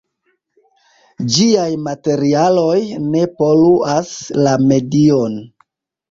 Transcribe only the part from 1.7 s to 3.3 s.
materialoj ne